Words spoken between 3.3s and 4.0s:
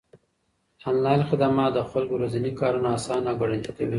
او ګړندي کوي.